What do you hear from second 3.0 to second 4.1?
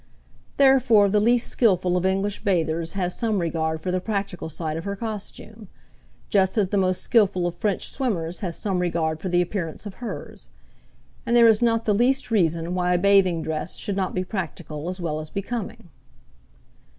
some regard for the